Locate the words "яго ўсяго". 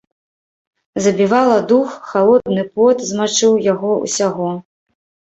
3.67-4.49